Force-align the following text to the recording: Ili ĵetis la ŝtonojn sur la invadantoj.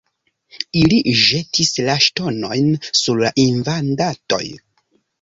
Ili 0.79 0.97
ĵetis 1.25 1.71
la 1.89 1.99
ŝtonojn 2.07 2.73
sur 3.03 3.23
la 3.27 3.33
invadantoj. 3.47 4.45